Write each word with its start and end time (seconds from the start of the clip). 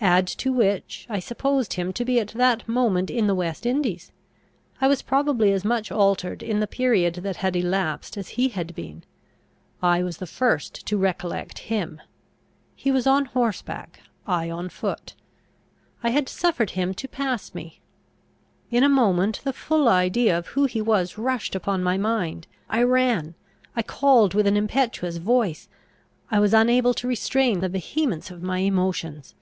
Add 0.00 0.28
to 0.28 0.52
which, 0.52 1.06
I 1.10 1.18
supposed 1.18 1.72
him 1.72 1.92
to 1.94 2.04
be 2.04 2.20
at 2.20 2.28
that 2.28 2.68
moment 2.68 3.10
in 3.10 3.26
the 3.26 3.34
West 3.34 3.66
Indies. 3.66 4.12
I 4.80 4.86
was 4.86 5.02
probably 5.02 5.52
as 5.52 5.64
much 5.64 5.90
altered 5.90 6.40
in 6.40 6.60
the 6.60 6.68
period 6.68 7.14
that 7.16 7.38
had 7.38 7.56
elapsed 7.56 8.16
as 8.16 8.30
he 8.30 8.50
had 8.50 8.76
been. 8.76 9.02
I 9.82 10.04
was 10.04 10.18
the 10.18 10.26
first 10.26 10.86
to 10.86 10.96
recollect 10.96 11.58
him. 11.58 12.00
He 12.76 12.92
was 12.92 13.08
on 13.08 13.24
horseback; 13.24 13.98
I 14.24 14.48
on 14.48 14.68
foot. 14.68 15.14
I 16.04 16.10
had 16.10 16.28
suffered 16.28 16.70
him 16.70 16.94
to 16.94 17.08
pass 17.08 17.52
me. 17.52 17.80
In 18.70 18.84
a 18.84 18.88
moment 18.88 19.40
the 19.42 19.52
full 19.52 19.88
idea 19.88 20.38
of 20.38 20.46
who 20.48 20.66
he 20.66 20.80
was 20.80 21.18
rushed 21.18 21.56
upon 21.56 21.82
my 21.82 21.98
mind; 21.98 22.46
I 22.70 22.84
ran; 22.84 23.34
I 23.74 23.82
called 23.82 24.32
with 24.32 24.46
an 24.46 24.56
impetuous 24.56 25.16
voice; 25.16 25.68
I 26.30 26.38
was 26.38 26.54
unable 26.54 26.94
to 26.94 27.08
restrain 27.08 27.58
the 27.60 27.68
vehemence 27.68 28.30
of 28.30 28.44
my 28.44 28.58
emotions. 28.58 29.34